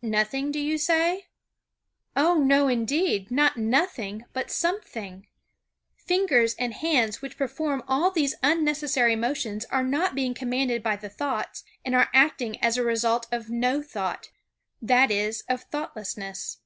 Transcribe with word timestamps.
Nothing, 0.00 0.52
do 0.52 0.60
you 0.60 0.78
say? 0.78 1.26
Oh! 2.14 2.34
no, 2.34 2.68
indeed; 2.68 3.32
not 3.32 3.56
nothing 3.56 4.24
but 4.32 4.48
something. 4.48 5.26
Fingers 5.96 6.54
and 6.54 6.72
hands 6.72 7.20
which 7.20 7.36
perform 7.36 7.82
all 7.88 8.12
these 8.12 8.36
unnecessary 8.44 9.16
motions 9.16 9.64
are 9.64 9.82
not 9.82 10.14
being 10.14 10.34
commanded 10.34 10.84
by 10.84 10.94
the 10.94 11.10
thoughts, 11.10 11.64
and 11.84 11.96
are 11.96 12.10
acting 12.14 12.62
as 12.62 12.76
a 12.76 12.84
result 12.84 13.26
of 13.32 13.50
no 13.50 13.82
thought; 13.82 14.30
that 14.80 15.10
is, 15.10 15.42
of 15.48 15.64
thoughtlessness. 15.64 16.58